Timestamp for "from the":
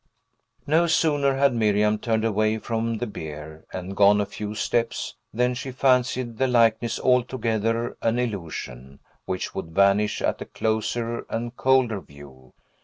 2.57-3.05